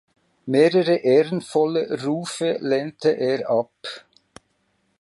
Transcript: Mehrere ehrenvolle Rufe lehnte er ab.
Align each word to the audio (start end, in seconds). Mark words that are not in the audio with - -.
Mehrere 0.47 0.95
ehrenvolle 0.95 2.03
Rufe 2.03 2.57
lehnte 2.59 3.09
er 3.11 3.47
ab. 3.51 3.69